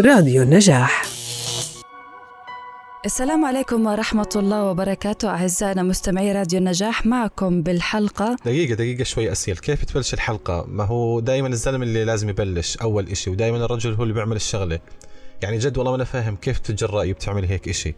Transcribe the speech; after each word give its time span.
راديو 0.00 0.42
النجاح. 0.42 1.02
السلام 3.06 3.44
عليكم 3.44 3.86
ورحمة 3.86 4.28
الله 4.36 4.64
وبركاته 4.64 5.28
أعزائنا 5.28 5.82
مستمعي 5.82 6.32
راديو 6.32 6.58
النجاح 6.58 7.06
معكم 7.06 7.62
بالحلقة. 7.62 8.36
دقيقة 8.44 8.74
دقيقة 8.74 9.04
شوي 9.04 9.32
أسيل. 9.32 9.56
كيف 9.58 9.84
تبلش 9.84 10.14
الحلقة؟ 10.14 10.64
ما 10.68 10.84
هو 10.84 11.20
دائما 11.20 11.48
الزلمة 11.48 11.84
اللي 11.84 12.04
لازم 12.04 12.28
يبلش 12.28 12.76
أول 12.76 13.08
إشي 13.08 13.30
ودائما 13.30 13.64
الرجل 13.64 13.94
هو 13.94 14.02
اللي 14.02 14.14
بيعمل 14.14 14.36
الشغلة. 14.36 14.78
يعني 15.42 15.58
جد 15.58 15.78
والله 15.78 15.90
ما 15.92 15.96
أنا 15.96 16.04
فاهم 16.04 16.36
كيف 16.36 16.58
تتجرأي 16.58 17.10
وبتعملي 17.10 17.50
هيك 17.50 17.68
إشي. 17.68 17.94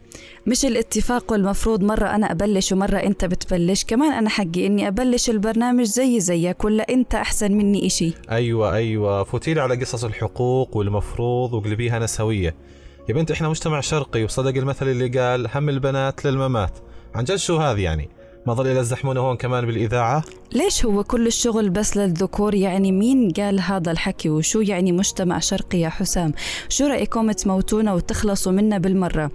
مش 0.47 0.65
الاتفاق 0.65 1.31
والمفروض 1.31 1.83
مرة 1.83 2.07
أنا 2.15 2.31
أبلش 2.31 2.71
ومرة 2.71 2.97
أنت 2.97 3.25
بتبلش 3.25 3.83
كمان 3.83 4.11
أنا 4.11 4.29
حقي 4.29 4.65
إني 4.65 4.87
أبلش 4.87 5.29
البرنامج 5.29 5.85
زي 5.85 6.19
زيك 6.19 6.63
ولا 6.63 6.85
أنت 6.89 7.15
أحسن 7.15 7.51
مني 7.51 7.85
إشي؟ 7.85 8.13
أيوة 8.31 8.73
أيوة. 8.73 9.23
فوتيلي 9.23 9.61
على 9.61 9.75
قصص 9.75 10.03
الحقوق 10.03 10.77
والمفروض 10.77 11.53
وقلبيها 11.53 11.99
نسوية 11.99 12.55
يا 13.09 13.13
بنت 13.13 13.31
إحنا 13.31 13.49
مجتمع 13.49 13.81
شرقي 13.81 14.23
وصدق 14.23 14.57
المثل 14.57 14.87
اللي 14.87 15.19
قال 15.19 15.47
هم 15.55 15.69
البنات 15.69 16.25
للممات. 16.25 16.79
عن 17.15 17.23
جد 17.23 17.35
شو 17.35 17.57
هذا 17.57 17.79
يعني؟ 17.79 18.09
ما 18.47 18.53
ظل 18.53 18.67
يلزحمونا 18.67 19.19
هون 19.19 19.37
كمان 19.37 19.65
بالإذاعة. 19.65 20.23
ليش 20.53 20.85
هو 20.85 21.03
كل 21.03 21.27
الشغل 21.27 21.69
بس 21.69 21.97
للذكور؟ 21.97 22.55
يعني 22.55 22.91
مين 22.91 23.31
قال 23.31 23.59
هذا 23.59 23.91
الحكي 23.91 24.29
وشو 24.29 24.61
يعني 24.61 24.91
مجتمع 24.91 25.39
شرقي 25.39 25.79
يا 25.79 25.89
حسام؟ 25.89 26.33
شو 26.69 26.85
رأيكم 26.85 27.31
تموتونا 27.31 27.93
وتخلصوا 27.93 28.51
منا 28.51 28.77
بالمرة؟ 28.77 29.31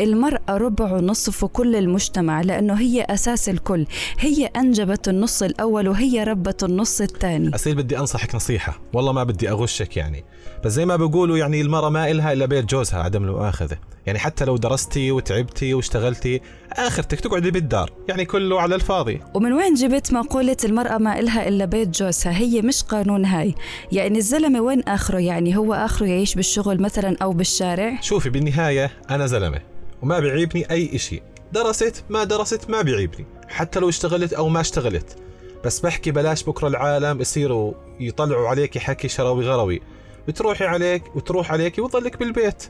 المرأة 0.00 0.56
ربع 0.56 0.92
ونصف 0.92 1.44
كل 1.44 1.76
المجتمع 1.76 2.40
لأنه 2.40 2.74
هي 2.74 3.02
أساس 3.02 3.48
الكل. 3.48 3.86
هي 4.18 4.46
أنجبت 4.46 5.08
النص 5.08 5.42
الأول 5.42 5.88
وهي 5.88 6.24
ربت 6.24 6.64
النص 6.64 7.00
الثاني. 7.00 7.54
أسيل 7.54 7.74
بدي 7.74 7.98
أنصحك 7.98 8.34
نصيحة. 8.34 8.80
والله 8.92 9.12
ما 9.12 9.24
بدي 9.24 9.50
أغشك 9.50 9.96
يعني. 9.96 10.24
بس 10.64 10.72
زي 10.72 10.86
ما 10.86 10.96
بيقولوا 10.96 11.38
يعني 11.38 11.60
المرأة 11.60 11.88
ما 11.88 12.10
إلها 12.10 12.32
إلا 12.32 12.46
بيت 12.46 12.64
جوزها 12.64 13.02
عدم 13.02 13.24
المؤاخذة. 13.24 13.78
يعني 14.06 14.18
حتى 14.18 14.44
لو 14.44 14.56
درستي 14.56 15.12
وتعبتي 15.12 15.74
واشتغلتي 15.74 16.40
آخرتك 16.72 17.20
تقعدي 17.20 17.50
بالدار. 17.50 17.92
يعني 18.08 18.24
كله 18.48 18.60
على 18.60 18.74
الفاضي. 18.74 19.20
ومن 19.34 19.52
وين 19.52 19.74
جبت 19.74 20.12
مقولة 20.12 20.56
المرأة 20.64 20.98
ما 20.98 21.18
إلها 21.18 21.48
إلا 21.48 21.64
بيت 21.64 21.88
جوزها؟ 21.88 22.38
هي 22.38 22.62
مش 22.62 22.82
قانون 22.82 23.24
هاي. 23.24 23.54
يعني 23.92 24.18
الزلمة 24.18 24.60
وين 24.60 24.82
آخره؟ 24.82 25.18
يعني 25.18 25.56
هو 25.56 25.74
آخره 25.74 26.06
يعيش 26.06 26.34
بالشغل 26.34 26.82
مثلا 26.82 27.16
أو 27.22 27.32
بالشارع؟ 27.32 28.00
شوفي 28.00 28.30
بالنهاية 28.30 28.90
أنا 29.10 29.26
زلمة 29.26 29.60
وما 30.02 30.20
بيعيبني 30.20 30.70
أي 30.70 30.90
إشي. 30.94 31.22
درست 31.52 32.04
ما 32.08 32.24
درست 32.24 32.70
ما 32.70 32.82
بيعيبني 32.82 33.26
حتى 33.48 33.80
لو 33.80 33.88
اشتغلت 33.88 34.32
أو 34.32 34.48
ما 34.48 34.60
اشتغلت. 34.60 35.16
بس 35.64 35.80
بحكي 35.80 36.10
بلاش 36.10 36.44
بكرة 36.44 36.68
العالم 36.68 37.20
يصيروا 37.20 37.72
يطلعوا 38.00 38.48
عليك 38.48 38.78
حكي 38.78 39.08
شروي 39.08 39.44
غروي 39.44 39.80
بتروحي 40.28 40.64
عليك 40.64 41.16
وتروح 41.16 41.52
عليك 41.52 41.78
وتضلك 41.78 42.18
بالبيت. 42.18 42.64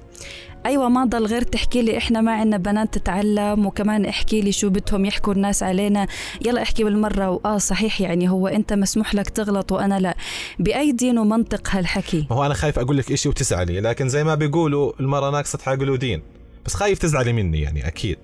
أيوه 0.66 0.88
ما 0.88 1.04
ضل 1.04 1.26
غير 1.26 1.42
تحكي 1.42 1.82
لي 1.82 1.98
إحنا 1.98 2.20
ما 2.20 2.32
عندنا 2.32 2.56
بنات 2.56 2.98
تتعلم 2.98 3.66
وكمان 3.66 4.04
احكي 4.04 4.40
لي 4.40 4.52
شو 4.52 4.70
بدهم 4.70 5.04
يحكوا 5.04 5.32
الناس 5.32 5.62
علينا. 5.62 6.06
يلا 6.46 6.62
احكي 6.62 6.84
بالمرة 6.84 7.30
وآه 7.30 7.58
صحيح 7.58 8.00
يعني 8.00 8.28
هو 8.28 8.48
أنت 8.48 8.72
مسموح 8.72 9.14
لك 9.14 9.30
تغلط 9.30 9.72
وأنا 9.72 10.00
لا. 10.00 10.16
بأي 10.58 10.92
دين 10.92 11.18
ومنطق 11.18 11.68
هالحكي؟ 11.70 12.26
ما 12.30 12.36
هو 12.36 12.46
أنا 12.46 12.54
خايف 12.54 12.78
أقول 12.78 12.98
لك 12.98 13.12
إشي 13.12 13.28
وتزعلي 13.28 13.80
لكن 13.80 14.08
زي 14.08 14.24
ما 14.24 14.34
بيقولوا 14.34 14.92
المرة 15.00 15.30
ناقصة 15.30 15.58
عقل 15.66 15.90
ودين 15.90 16.22
بس 16.66 16.74
خايف 16.74 16.98
تزعلي 16.98 17.32
مني 17.32 17.60
يعني 17.60 17.86
أكيد. 17.86 18.18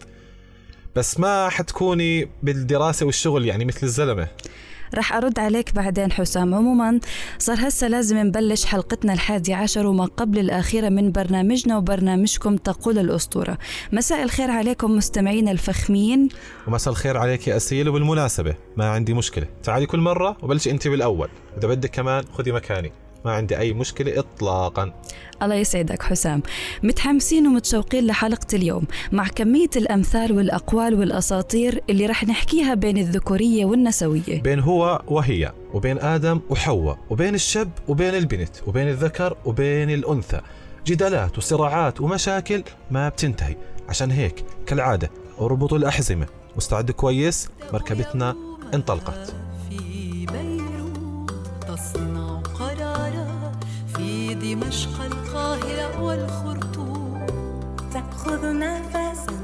بس 0.97 1.21
ما 1.21 1.49
حتكوني 1.49 2.29
بالدراسة 2.43 3.07
والشغل 3.07 3.47
يعني 3.47 3.65
مثل 3.65 3.81
الزلمة. 3.83 4.29
رح 4.95 5.12
أرد 5.12 5.39
عليك 5.39 5.75
بعدين 5.75 6.12
حسام. 6.12 6.55
عموما 6.55 7.00
صار 7.39 7.69
هسه 7.69 7.89
لازم 7.89 8.19
نبلش 8.19 8.64
حلقتنا 8.64 9.12
الحادي 9.12 9.55
عشر 9.55 9.87
وما 9.87 10.05
قبل 10.05 10.39
الأخيرة 10.39 10.89
من 10.89 11.12
برنامجنا 11.12 11.78
وبرنامجكم 11.78 12.56
تقول 12.56 12.98
الأسطورة. 12.98 13.59
مساء 13.92 14.22
الخير 14.22 14.50
عليكم 14.50 14.97
مستمعينا 14.97 15.50
الفخمين. 15.50 16.28
ومساء 16.67 16.92
الخير 16.92 17.17
عليك 17.17 17.49
يا 17.49 17.56
أسيل. 17.56 17.88
وبالمناسبة 17.88 18.55
ما 18.77 18.91
عندي 18.91 19.15
مشكلة. 19.15 19.47
تعالي 19.62 19.87
كل 19.87 20.00
مرة 20.00 20.37
وبلشي 20.43 20.71
أنت 20.71 20.88
بالأول. 20.88 21.28
إذا 21.59 21.69
بدك 21.69 21.91
كمان 21.91 22.25
خذي 22.32 22.53
مكاني. 22.53 22.93
ما 23.25 23.33
عندي 23.33 23.59
أي 23.59 23.73
مشكلة 23.73 24.19
إطلاقا. 24.19 24.93
الله 25.43 25.55
يسعدك 25.55 26.03
حسام. 26.03 26.43
متحمسين 26.83 27.47
ومتشوقين 27.47 28.07
لحلقة 28.07 28.47
اليوم 28.53 28.87
مع 29.12 29.29
كمية 29.29 29.71
الأمثال 29.77 30.33
والأقوال 30.33 30.95
والأساطير 30.95 31.81
اللي 31.91 32.07
رح 32.07 32.25
نحكيها 32.25 32.75
بين 32.75 32.99
الذكورية 32.99 33.65
والنسوية. 33.65 34.43
بين 34.43 34.61
هو 34.61 35.03
وهي 35.09 35.53
وبين 35.75 35.99
آدم 35.99 36.41
وحواء 36.51 36.99
وبين 37.11 37.35
الشاب 37.35 37.71
وبين 37.89 38.15
البنت 38.15 38.57
وبين 38.67 38.89
الذكر 38.89 39.37
وبين 39.45 39.91
الأنثى. 39.91 40.41
جدالات 40.87 41.39
وصراعات 41.39 42.01
ومشاكل 42.01 42.62
ما 42.91 43.09
بتنتهي. 43.09 43.56
عشان 43.89 44.11
هيك 44.11 44.45
كالعادة 44.67 45.11
اربطوا 45.41 45.79
الأحزمة. 45.79 46.27
واستعدوا 46.55 46.95
كويس؟ 46.95 47.49
مركبتنا 47.73 48.37
انطلقت. 48.75 49.35
في 49.71 50.27
بيروت 50.27 51.31
دمشق 54.44 55.00
القاهرة 55.00 56.03
والخرطوم. 56.03 57.27
تأخذ 57.93 58.59
نفسا 58.59 59.44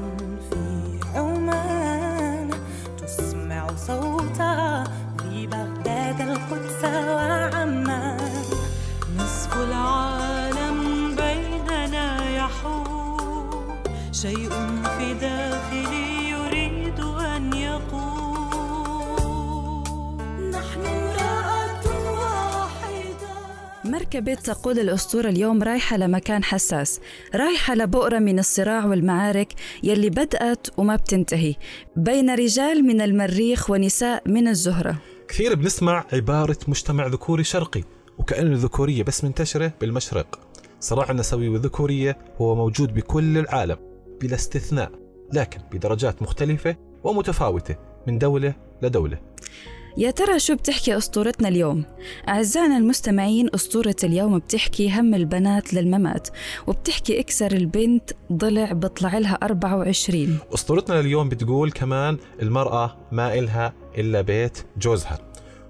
مركبة 24.11 24.33
تقود 24.33 24.79
الأسطورة 24.79 25.29
اليوم 25.29 25.63
رايحة 25.63 25.97
لمكان 25.97 26.43
حساس 26.43 26.99
رايحة 27.35 27.75
لبؤرة 27.75 28.19
من 28.19 28.39
الصراع 28.39 28.85
والمعارك 28.85 29.53
يلي 29.83 30.09
بدأت 30.09 30.67
وما 30.77 30.95
بتنتهي 30.95 31.55
بين 31.95 32.29
رجال 32.29 32.83
من 32.83 33.01
المريخ 33.01 33.69
ونساء 33.69 34.23
من 34.25 34.47
الزهرة. 34.47 34.97
كثير 35.27 35.55
بنسمع 35.55 36.05
عبارة 36.13 36.57
مجتمع 36.67 37.07
ذكوري 37.07 37.43
شرقي 37.43 37.83
وكأن 38.17 38.51
الذكورية 38.51 39.03
بس 39.03 39.23
منتشرة 39.23 39.73
بالمشرق. 39.81 40.39
صراع 40.79 41.11
النسوي 41.11 41.49
والذكورية 41.49 42.17
هو 42.41 42.55
موجود 42.55 42.93
بكل 42.93 43.37
العالم 43.37 43.77
بلا 44.21 44.35
استثناء 44.35 44.91
لكن 45.33 45.61
بدرجات 45.71 46.21
مختلفة 46.21 46.75
ومتفاوتة 47.03 47.75
من 48.07 48.17
دولة 48.17 48.53
لدولة. 48.81 49.19
يا 49.97 50.11
ترى 50.11 50.39
شو 50.39 50.55
بتحكي 50.55 50.97
أسطورتنا 50.97 51.47
اليوم؟ 51.47 51.83
أعزائنا 52.29 52.77
المستمعين 52.77 53.49
أسطورة 53.55 53.95
اليوم 54.03 54.39
بتحكي 54.39 54.91
هم 54.99 55.13
البنات 55.13 55.73
للممات 55.73 56.27
وبتحكي 56.67 57.19
اكسر 57.19 57.51
البنت 57.51 58.11
ضلع 58.33 58.71
بطلع 58.71 59.17
لها 59.17 59.39
24 59.43 60.37
أسطورتنا 60.53 60.99
اليوم 60.99 61.29
بتقول 61.29 61.71
كمان 61.71 62.17
المرأة 62.41 62.97
ما 63.11 63.33
إلها 63.33 63.73
إلا 63.97 64.21
بيت 64.21 64.57
جوزها. 64.77 65.19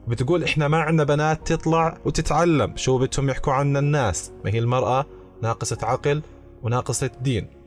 وبتقول 0.07 0.43
إحنا 0.43 0.67
ما 0.67 0.77
عندنا 0.77 1.03
بنات 1.03 1.53
تطلع 1.53 1.97
وتتعلم 2.05 2.73
شو 2.75 2.97
بدهم 2.97 3.29
يحكوا 3.29 3.53
عنا 3.53 3.79
الناس؟ 3.79 4.31
ما 4.45 4.51
هي 4.51 4.59
المرأة 4.59 5.05
ناقصة 5.43 5.77
عقل 5.83 6.21
وناقصة 6.63 7.09
دين. 7.21 7.60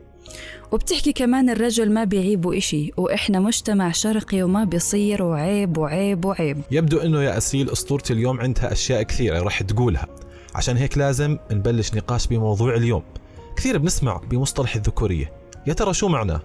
وبتحكي 0.72 1.12
كمان 1.12 1.50
الرجل 1.50 1.92
ما 1.92 2.04
بيعيبه 2.04 2.58
إشي 2.58 2.92
وإحنا 2.96 3.40
مجتمع 3.40 3.92
شرقي 3.92 4.42
وما 4.42 4.64
بيصير 4.64 5.22
وعيب 5.22 5.78
وعيب 5.78 6.24
وعيب. 6.24 6.60
يبدو 6.70 6.98
إنه 6.98 7.22
يا 7.22 7.38
أسيل 7.38 7.70
اسطورتي 7.70 8.12
اليوم 8.12 8.40
عندها 8.40 8.72
أشياء 8.72 9.02
كثيرة 9.02 9.42
رح 9.42 9.62
تقولها. 9.62 10.06
عشان 10.54 10.76
هيك 10.76 10.98
لازم 10.98 11.38
نبلش 11.50 11.94
نقاش 11.94 12.26
بموضوع 12.26 12.75
اليوم. 12.75 13.02
كثير 13.56 13.78
بنسمع 13.78 14.16
بمصطلح 14.31 14.76
الذكورية. 14.76 15.32
يا 15.66 15.72
ترى 15.72 15.94
شو 15.94 16.08
معناه 16.08 16.40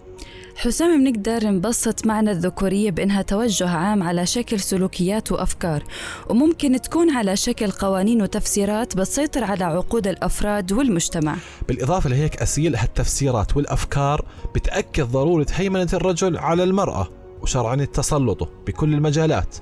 حسام 0.59 1.03
بنقدر 1.03 1.47
نبسط 1.47 2.05
معنى 2.05 2.31
الذكورية 2.31 2.91
بإنها 2.91 3.21
توجه 3.21 3.69
عام 3.69 4.03
على 4.03 4.25
شكل 4.25 4.59
سلوكيات 4.59 5.31
وأفكار 5.31 5.83
وممكن 6.29 6.81
تكون 6.81 7.09
على 7.09 7.35
شكل 7.35 7.71
قوانين 7.71 8.21
وتفسيرات 8.21 8.97
بتسيطر 8.97 9.43
على 9.43 9.63
عقود 9.63 10.07
الأفراد 10.07 10.71
والمجتمع. 10.71 11.35
بالإضافة 11.67 12.09
لهيك 12.09 12.41
أسيل 12.41 12.75
هالتفسيرات 12.75 13.57
والأفكار 13.57 14.25
بتأكد 14.55 15.03
ضرورة 15.03 15.45
هيمنة 15.53 15.89
الرجل 15.93 16.37
على 16.37 16.63
المرأة 16.63 17.07
وشرعنه 17.41 17.85
تسلطه 17.85 18.49
بكل 18.67 18.93
المجالات 18.93 19.55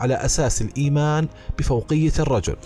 على 0.00 0.14
أساس 0.14 0.62
الإيمان 0.62 1.28
بفوقية 1.58 2.12
الرجل. 2.18 2.56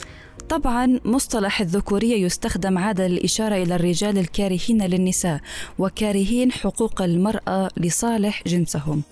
طبعا 0.48 1.00
مصطلح 1.04 1.60
الذكورية 1.60 2.24
يستخدم 2.24 2.78
عادة 2.78 3.06
للإشارة 3.06 3.54
إلى 3.54 3.74
الرجال 3.74 4.18
الكارهين 4.18 4.82
للنساء 4.82 5.40
وكارهين 5.78 6.52
حقوق 6.52 7.02
المرأة 7.02 7.68
لصالح 7.76 8.42
جنسهم. 8.46 9.02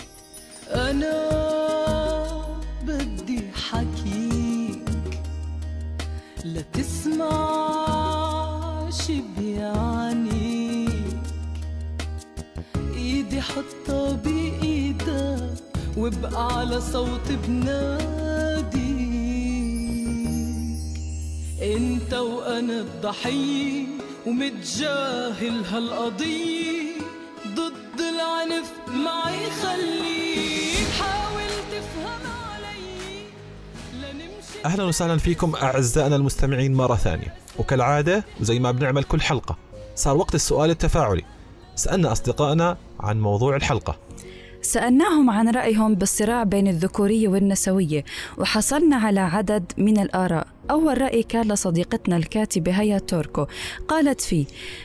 أنا 0.70 1.28
بدي 2.86 3.40
حكيك 3.70 4.88
لا 6.44 6.60
تسمع 6.72 7.30
شي 8.90 9.20
بيعنيك. 9.38 10.90
إيدي 12.96 13.40
حطها 13.40 14.12
بإيدك 14.12 15.54
وابقى 15.96 16.58
على 16.58 16.80
صوت 16.80 17.32
بنات 17.46 18.33
انت 21.64 22.14
وأنا 22.14 22.80
الضحية 22.80 23.86
ومتجاهل 24.26 25.64
هالقضية 25.64 26.92
ضد 27.48 28.00
العنف 28.00 28.72
معي 28.88 29.50
خليك 29.50 30.88
حاول 31.00 31.48
تفهم 31.72 32.20
علي. 32.54 33.26
لنمشي. 33.92 34.64
أهلا 34.64 34.84
وسهلا 34.84 35.18
فيكم 35.18 35.54
أعزائنا 35.54 36.16
المستمعين 36.16 36.74
مرة 36.74 36.96
ثانية. 36.96 37.34
وكالعادة 37.58 38.24
زي 38.40 38.58
ما 38.58 38.70
بنعمل 38.70 39.04
كل 39.04 39.20
حلقة 39.20 39.56
صار 39.94 40.16
وقت 40.16 40.34
السؤال 40.34 40.70
التفاعلي. 40.70 41.24
سألنا 41.74 42.12
أصدقائنا 42.12 42.76
عن 43.00 43.20
موضوع 43.20 43.56
الحلقة. 43.56 43.96
سألناهم 44.62 45.30
عن 45.30 45.48
رأيهم 45.48 45.94
بالصراع 45.94 46.42
بين 46.42 46.68
الذكورية 46.68 47.28
والنسوية 47.28 48.04
وحصلنا 48.38 48.96
على 48.96 49.20
عدد 49.20 49.72
من 49.78 49.98
الآراء. 49.98 50.53
أول 50.70 51.00
رأي 51.00 51.22
كان 51.22 51.52
لصديقتنا 51.52 52.16
الكاتبة 52.16 52.72
هيا 52.72 52.98
توركو. 52.98 53.46
قالت 53.88 54.20
فيه 54.20 54.44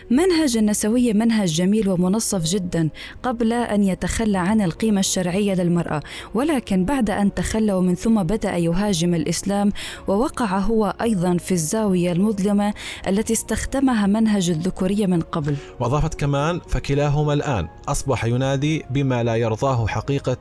منهج 0.09 0.57
النسوية 0.57 1.13
منهج 1.13 1.47
جميل 1.49 1.89
ومنصف 1.89 2.43
جدا 2.43 2.89
قبل 3.23 3.53
أن 3.53 3.83
يتخلى 3.83 4.37
عن 4.37 4.61
القيمة 4.61 4.99
الشرعية 4.99 5.53
للمرأة 5.53 6.01
ولكن 6.33 6.85
بعد 6.85 7.09
أن 7.09 7.33
تخلى 7.33 7.73
ومن 7.73 7.95
ثم 7.95 8.23
بدأ 8.23 8.57
يهاجم 8.57 9.13
الإسلام 9.13 9.71
ووقع 10.07 10.57
هو 10.57 10.95
أيضا 11.01 11.37
في 11.37 11.51
الزاوية 11.51 12.11
المظلمة 12.11 12.73
التي 13.07 13.33
استخدمها 13.33 14.07
منهج 14.07 14.49
الذكورية 14.49 15.05
من 15.05 15.21
قبل. 15.21 15.55
وأضافت 15.79 16.13
كمان 16.13 16.59
فكلاهما 16.67 17.33
الآن 17.33 17.67
أصبح 17.87 18.25
ينادي 18.25 18.83
بما 18.89 19.23
لا 19.23 19.35
يرضاه 19.35 19.87
حقيقة 19.87 20.37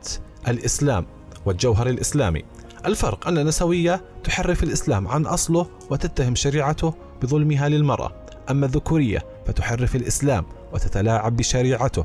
الإسلام 0.48 1.06
والجوهر 1.46 1.88
الإسلامي. 1.88 2.42
الفرق 2.86 3.28
أن 3.28 3.38
النسويه 3.38 4.02
تحرف 4.24 4.62
الإسلام 4.62 5.08
عن 5.08 5.26
أصله 5.26 5.66
وتتهم 5.90 6.34
شريعته 6.34 6.94
بظلمها 7.22 7.68
للمرأة 7.68 8.12
أما 8.50 8.66
الذكورية 8.66 9.24
فتحرف 9.46 9.96
الإسلام 9.96 10.44
وتتلاعب 10.72 11.36
بشريعته 11.36 12.04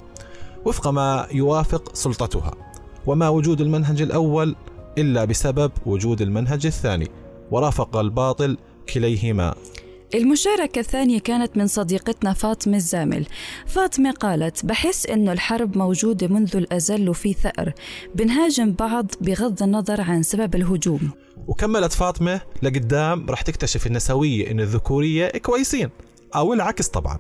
وفق 0.66 0.88
ما 0.88 1.28
يوافق 1.32 1.96
سلطتها. 1.96 2.52
وما 3.06 3.30
وجود 3.30 3.62
المنهج 3.62 4.02
الأول 4.02 4.56
إلا 4.98 5.26
بسبب 5.26 5.72
وجود 5.86 6.22
المنهج 6.22 6.66
الثاني 6.66 7.08
ورافق 7.52 7.98
الباطل 7.98 8.58
كليهما. 8.94 9.56
المشاركة 10.16 10.80
الثانية 10.80 11.20
كانت 11.20 11.58
من 11.58 11.68
صديقتنا 11.68 12.34
فاطمة 12.34 12.78
الزامل. 12.78 13.26
فاطمة 13.66 14.12
قالت 14.12 14.66
بحس 14.66 15.06
إنه 15.06 15.32
الحرب 15.32 15.78
موجودة 15.78 16.28
منذ 16.28 16.56
الأزل 16.56 17.10
وفي 17.10 17.34
ثأر. 17.34 17.74
بنهاجم 18.16 18.72
بعض 18.72 19.12
بغض 19.22 19.64
النظر 19.64 20.02
عن 20.02 20.24
سبب 20.24 20.56
الهجوم. 20.56 21.12
وكملت 21.48 21.94
فاطمة 21.94 22.42
لقدام 22.62 23.26
راح 23.30 23.42
تكتشف 23.42 23.88
النسوية 23.88 24.52
إن 24.52 24.60
الذكورية 24.60 25.28
كويسين 25.28 25.90
أو 26.36 26.54
العكس 26.54 26.88
طبعا. 26.88 27.18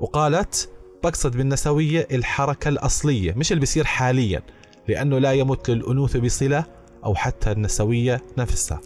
وقالت 0.00 0.68
بقصد 1.04 1.36
بالنسوية 1.36 2.08
الحركة 2.12 2.68
الأصلية 2.68 3.32
مش 3.32 3.52
اللي 3.52 3.60
بيصير 3.60 3.84
حاليا 3.84 4.42
لأنه 4.88 5.18
لا 5.18 5.32
يمت 5.32 5.70
للأنوثة 5.70 6.20
بصلة 6.20 6.64
أو 7.04 7.14
حتى 7.14 7.52
النسوية 7.52 8.22
نفسها. 8.38 8.80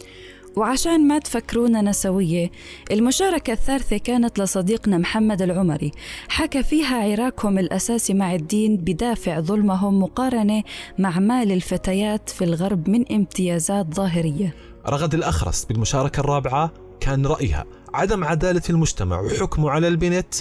وعشان 0.57 1.07
ما 1.07 1.19
تفكرونا 1.19 1.81
نسوية 1.81 2.51
المشاركة 2.91 3.53
الثالثة 3.53 3.97
كانت 3.97 4.39
لصديقنا 4.39 4.97
محمد 4.97 5.41
العمري. 5.41 5.91
حكى 6.29 6.63
فيها 6.63 7.11
عراكهم 7.11 7.59
الأساسي 7.59 8.13
مع 8.13 8.35
الدين 8.35 8.77
بدافع 8.77 9.39
ظلمهم 9.39 9.99
مقارنة 9.99 10.63
مع 10.99 11.19
مال 11.19 11.51
الفتيات 11.51 12.29
في 12.29 12.43
الغرب 12.43 12.89
من 12.89 13.11
امتيازات 13.11 13.93
ظاهرية. 13.93 14.55
رغد 14.87 15.13
الأخرس 15.13 15.65
بالمشاركة 15.65 16.19
الرابعة 16.19 16.71
كان 16.99 17.25
رأيها 17.25 17.65
عدم 17.93 18.23
عدالة 18.23 18.61
المجتمع 18.69 19.21
وحكمه 19.21 19.69
على 19.69 19.87
البنت 19.87 20.35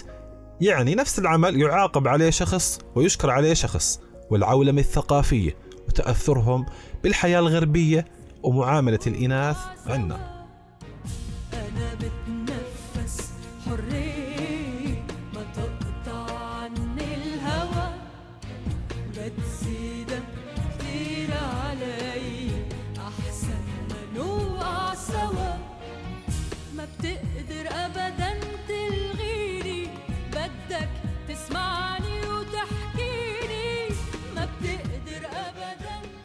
يعني 0.61 0.95
نفس 0.95 1.19
العمل 1.19 1.61
يعاقب 1.61 2.09
عليه 2.09 2.31
شخص 2.31 2.79
ويشكر 2.95 3.31
عليه 3.31 3.55
شخص 3.55 4.01
والعولمة 4.31 4.81
الثقافية 4.81 5.57
وتأثرهم 5.89 6.67
بالحياة 7.03 7.39
الغربية 7.39 8.05
ومعاملة 8.43 8.99
الإناث 9.07 9.57
عنا 9.87 10.36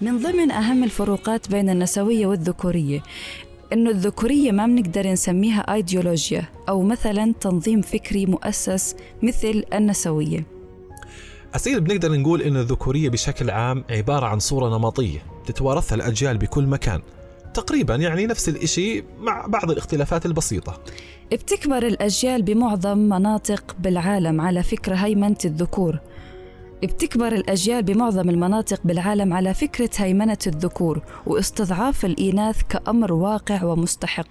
من 0.01 0.17
ضمن 0.17 0.51
أهم 0.51 0.83
الفروقات 0.83 1.51
بين 1.51 1.69
النسوية 1.69 2.25
والذكورية 2.25 3.03
إنه 3.73 3.89
الذكورية 3.89 4.51
ما 4.51 4.65
بنقدر 4.65 5.07
نسميها 5.07 5.73
أيديولوجيا 5.73 6.43
أو 6.69 6.81
مثلا 6.81 7.33
تنظيم 7.41 7.81
فكري 7.81 8.25
مؤسس 8.25 8.95
مثل 9.23 9.63
النسوية. 9.73 10.45
أسيل 11.55 11.81
بنقدر 11.81 12.11
نقول 12.11 12.41
إن 12.41 12.57
الذكورية 12.57 13.09
بشكل 13.09 13.49
عام 13.49 13.83
عبارة 13.89 14.25
عن 14.25 14.39
صورة 14.39 14.77
نمطية 14.77 15.19
تتوارثها 15.45 15.95
الأجيال 15.95 16.37
بكل 16.37 16.65
مكان 16.65 17.01
تقريبا 17.53 17.95
يعني 17.95 18.25
نفس 18.25 18.49
الإشي 18.49 19.03
مع 19.19 19.45
بعض 19.45 19.71
الاختلافات 19.71 20.25
البسيطة. 20.25 20.79
بتكبر 21.31 21.87
الأجيال 21.87 22.41
بمعظم 22.41 22.97
مناطق 22.97 23.75
بالعالم 23.79 24.41
على 24.41 24.63
فكرة 24.63 24.95
هيمنة 24.95 25.37
الذكور 25.45 25.99
بتكبر 26.83 27.27
الأجيال 27.27 27.83
بمعظم 27.83 28.29
المناطق 28.29 28.79
بالعالم 28.85 29.33
على 29.33 29.53
فكرة 29.53 29.89
هيمنة 29.97 30.37
الذكور 30.47 31.01
واستضعاف 31.25 32.05
الإناث 32.05 32.61
كأمر 32.69 33.13
واقع 33.13 33.63
ومستحق. 33.63 34.27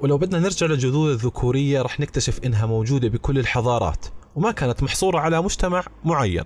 ولو 0.00 0.18
بدنا 0.18 0.38
نرجع 0.38 0.66
لجذور 0.66 1.10
الذكورية 1.10 1.82
رح 1.82 2.00
نكتشف 2.00 2.40
إنها 2.44 2.66
موجودة 2.66 3.08
بكل 3.08 3.38
الحضارات 3.38 4.06
وما 4.36 4.50
كانت 4.50 4.82
محصورة 4.82 5.18
على 5.18 5.42
مجتمع 5.42 5.84
معين. 6.04 6.44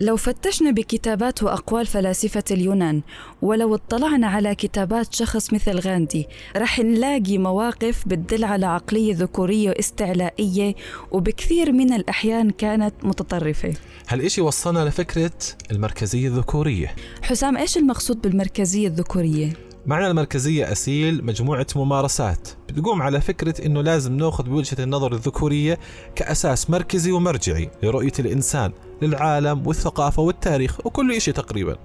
لو 0.00 0.16
فتشنا 0.16 0.70
بكتابات 0.70 1.42
وأقوال 1.42 1.86
فلاسفة 1.86 2.44
اليونان 2.50 3.02
ولو 3.42 3.74
اطلعنا 3.74 4.26
على 4.26 4.54
كتابات 4.54 5.14
شخص 5.14 5.52
مثل 5.52 5.78
غاندي 5.80 6.26
رح 6.56 6.78
نلاقي 6.78 7.38
مواقف 7.38 8.08
بتدل 8.08 8.44
على 8.44 8.66
عقلية 8.66 9.14
ذكورية 9.14 9.68
واستعلائية 9.68 10.74
وبكثير 11.10 11.72
من 11.72 11.92
الأحيان 11.92 12.50
كانت 12.50 12.94
متطرفة. 13.02 13.74
هالإشي 14.08 14.40
وصلنا 14.40 14.84
لفكرة 14.84 15.32
المركزية 15.70 16.28
الذكورية. 16.28 16.94
حسام 17.22 17.56
إيش 17.56 17.76
المقصود 17.76 18.20
بالمركزية 18.22 18.88
الذكورية؟ 18.88 19.52
معنى 19.86 20.06
المركزية 20.06 20.72
أسيل 20.72 21.24
مجموعة 21.24 21.66
ممارسات. 21.76 22.48
بتقوم 22.68 23.02
على 23.02 23.20
فكرة 23.20 23.66
أنه 23.66 23.82
لازم 23.82 24.16
نأخذ 24.16 24.44
بوجهة 24.44 24.84
النظر 24.84 25.12
الذكورية 25.12 25.78
كأساس 26.14 26.70
مركزي 26.70 27.12
ومرجعي 27.12 27.70
لرؤية 27.82 28.12
الإنسان. 28.18 28.72
للعالم 29.02 29.66
والثقافة 29.66 30.22
والتاريخ 30.22 30.86
وكل 30.86 31.12
إشي 31.12 31.32
تقريبا. 31.32 31.76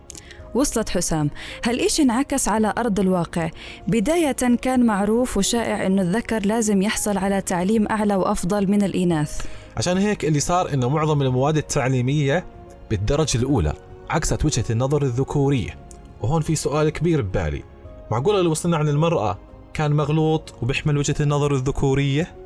وصلت 0.55 0.89
حسام 0.89 1.29
هالإشي 1.65 2.01
انعكس 2.01 2.47
على 2.47 2.73
أرض 2.77 2.99
الواقع؟ 2.99 3.49
بداية 3.87 4.55
كان 4.61 4.85
معروف 4.85 5.37
وشائع 5.37 5.85
أنه 5.85 6.01
الذكر 6.01 6.45
لازم 6.45 6.81
يحصل 6.81 7.17
على 7.17 7.41
تعليم 7.41 7.87
أعلى 7.87 8.15
وأفضل 8.15 8.71
من 8.71 8.83
الإناث. 8.83 9.45
عشان 9.77 9.97
هيك 9.97 10.25
اللي 10.25 10.39
صار 10.39 10.73
أنه 10.73 10.89
معظم 10.89 11.21
المواد 11.21 11.57
التعليمية 11.57 12.45
بالدرجة 12.89 13.37
الأولى 13.37 13.73
عكست 14.09 14.45
وجهة 14.45 14.65
النظر 14.69 15.01
الذكورية. 15.01 15.77
وهون 16.21 16.41
في 16.41 16.55
سؤال 16.55 16.89
كبير 16.89 17.21
ببالي. 17.21 17.63
معقولة 18.11 18.39
اللي 18.39 18.49
وصلنا 18.49 18.77
عن 18.77 18.89
المرأة 18.89 19.39
كان 19.73 19.91
مغلوط 19.91 20.53
وبيحمل 20.61 20.97
وجهة 20.97 21.15
النظر 21.19 21.53
الذكورية؟ 21.53 22.42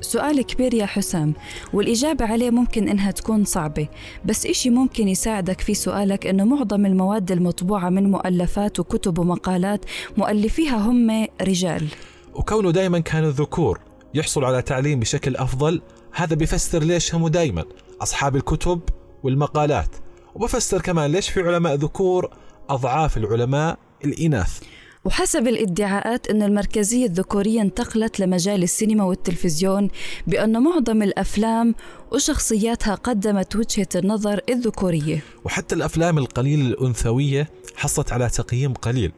سؤال 0.00 0.42
كبير 0.42 0.74
يا 0.74 0.86
حسام 0.86 1.34
والإجابة 1.72 2.24
عليه 2.24 2.50
ممكن 2.50 2.88
إنها 2.88 3.10
تكون 3.10 3.44
صعبة 3.44 3.88
بس 4.24 4.46
إشي 4.46 4.70
ممكن 4.70 5.08
يساعدك 5.08 5.60
في 5.60 5.74
سؤالك 5.74 6.26
إنه 6.26 6.44
معظم 6.44 6.86
المواد 6.86 7.32
المطبوعة 7.32 7.88
من 7.88 8.10
مؤلفات 8.10 8.80
وكتب 8.80 9.18
ومقالات 9.18 9.84
مؤلفيها 10.16 10.76
هم 10.76 11.26
رجال. 11.42 11.88
وكونه 12.34 12.70
دائما 12.70 12.98
كان 12.98 13.24
الذكور 13.24 13.80
يحصل 14.14 14.44
على 14.44 14.62
تعليم 14.62 15.00
بشكل 15.00 15.36
أفضل 15.36 15.82
هذا 16.12 16.34
بيفسر 16.36 16.82
ليش 16.82 17.14
هم 17.14 17.28
دائما 17.28 17.64
أصحاب 18.02 18.36
الكتب 18.36 18.80
والمقالات. 19.22 19.96
وبفسر 20.34 20.80
كمان 20.80 21.12
ليش 21.12 21.28
في 21.28 21.40
علماء 21.40 21.74
ذكور 21.74 22.30
أضعاف 22.68 23.16
العلماء 23.16 23.78
الإناث. 24.04 24.60
وحسب 25.04 25.48
الادعاءات 25.48 26.26
أن 26.30 26.42
المركزية 26.42 27.06
الذكورية 27.06 27.62
انتقلت 27.62 28.20
لمجال 28.20 28.62
السينما 28.62 29.04
والتلفزيون 29.04 29.88
بأن 30.26 30.62
معظم 30.62 31.02
الأفلام 31.02 31.74
وشخصياتها 32.12 32.94
قدمت 32.94 33.56
وجهة 33.56 33.88
النظر 33.94 34.40
الذكورية. 34.48 35.22
وحتى 35.44 35.74
الأفلام 35.74 36.18
القليل 36.18 36.60
الأنثوية 36.60 37.48
حصلت 37.76 38.12
على 38.12 38.28
تقييم 38.28 38.74
قليل 38.74 39.12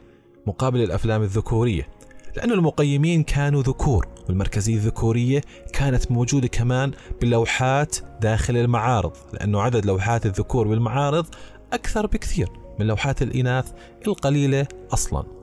مقابل 0.47 0.83
الأفلام 0.83 1.23
الذكورية 1.23 1.89
لأن 2.37 2.53
المقيمين 2.53 3.23
كانوا 3.23 3.63
ذكور 3.63 4.09
والمركزية 4.29 4.75
الذكورية 4.75 5.41
كانت 5.73 6.11
موجودة 6.11 6.49
كمان 6.49 6.93
باللوحات 7.21 7.97
داخل 8.21 8.57
المعارض 8.57 9.13
لأنه 9.33 9.63
عدد 9.63 9.87
لوحات 9.87 10.27
الذكور 10.27 10.69
بالمعارض 10.69 11.27
أكثر 11.73 12.07
بكثير 12.07 12.49
من 12.79 12.87
لوحات 12.87 13.23
الإناث 13.23 13.73
القليلة 14.07 14.67
أصلاً. 14.93 15.42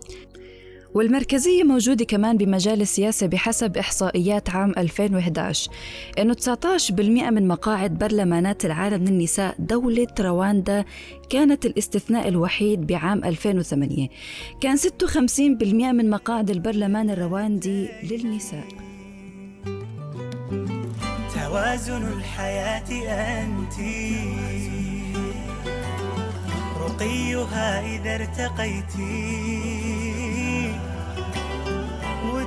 والمركزية 0.93 1.63
موجودة 1.63 2.05
كمان 2.05 2.38
بمجال 2.38 2.81
السياسة 2.81 3.27
بحسب 3.27 3.77
إحصائيات 3.77 4.50
عام 4.50 4.74
2011 4.77 5.72
إنه 6.19 6.34
19% 6.34 7.00
من 7.31 7.48
مقاعد 7.48 7.98
برلمانات 7.98 8.65
العالم 8.65 9.05
للنساء 9.05 9.55
دولة 9.60 10.08
رواندا 10.19 10.86
كانت 11.29 11.65
الاستثناء 11.65 12.27
الوحيد 12.27 12.88
بعام 12.88 13.24
2008 13.24 14.08
كان 14.62 14.77
56% 14.77 14.81
من 15.93 16.10
مقاعد 16.10 16.50
البرلمان 16.50 17.10
الرواندي 17.10 17.89
للنساء. 18.03 18.67
توازن 21.36 22.08
الحياة 22.08 22.89
أنت. 23.43 23.74
رقيها 26.79 27.96
إذا 27.96 28.15
ارتقيت 28.15 28.96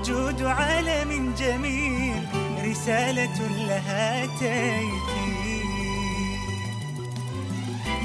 وجود 0.02 0.42
عالم 0.42 1.34
جميل 1.38 2.26
رسالة 2.64 3.66
لها 3.66 4.24
أتيت 4.24 5.02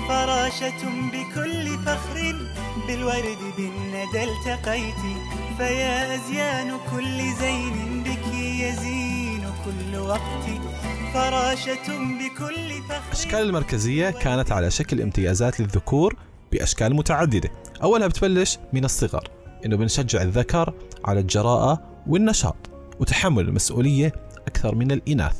فراشة 0.08 0.84
بكل 1.14 1.78
فخر 1.86 2.36
بالورد 2.88 3.38
بالندى 3.58 4.24
التقيت. 4.24 4.96
فيا 5.58 6.16
أزيان 6.16 6.72
كل 6.92 7.34
زين 7.34 8.04
بك 8.04 8.34
يزين 8.36 9.44
كل 9.66 9.98
وقت. 9.98 10.46
فراشة 11.14 11.88
بكل 11.98 12.84
فخر 12.90 13.12
أشكال 13.12 13.40
المركزية 13.40 14.10
كانت 14.10 14.52
على 14.52 14.72
شكل 14.72 15.02
امتيازات 15.02 15.60
للذكور 15.60 16.16
بأشكال 16.52 16.96
متعددة. 16.96 17.50
أولها 17.84 18.08
بتبلش 18.08 18.60
من 18.74 18.86
الصغر 18.86 19.30
إنه 19.66 19.78
بنشجع 19.78 20.22
الذكر 20.22 20.74
على 21.06 21.20
الجراءة 21.20 21.87
والنشاط 22.08 22.56
وتحمل 23.00 23.48
المسؤولية 23.48 24.12
أكثر 24.48 24.76
من 24.76 24.92
الإناث. 24.92 25.36